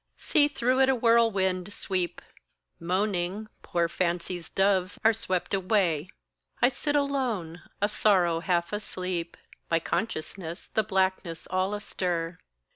see 0.17 0.47
through 0.47 0.79
it 0.79 0.89
a 0.89 0.95
whirlwind 0.95 1.71
sweep! 1.71 2.23
Moaning, 2.79 3.47
poor 3.61 3.87
Fancy's 3.87 4.49
doves 4.49 4.99
are 5.03 5.13
swept 5.13 5.53
away. 5.53 6.09
I 6.59 6.69
sit 6.69 6.95
alone, 6.95 7.61
a 7.83 7.87
sorrow 7.87 8.39
half 8.39 8.73
asleep, 8.73 9.37
My 9.69 9.79
consciousness 9.79 10.69
the 10.69 10.81
blackness 10.81 11.45
all 11.51 11.75
astir. 11.75 12.39